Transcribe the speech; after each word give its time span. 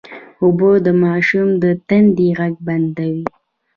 اوبه 0.41 0.69
د 0.85 0.87
ماشوم 1.03 1.47
د 1.63 1.65
تندې 1.87 2.27
غږ 2.37 2.53
بندوي 2.67 3.23